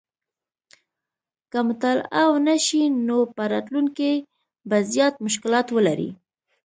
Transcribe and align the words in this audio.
که 1.51 1.59
مطالعه 1.67 2.23
ونه 2.29 2.55
شي 2.65 2.81
نو 3.07 3.17
په 3.35 3.43
راتلونکي 3.53 4.13
کې 4.21 4.23
به 4.69 4.77
زیات 4.91 5.13
مشکلات 5.25 5.67
ولري 5.71 6.09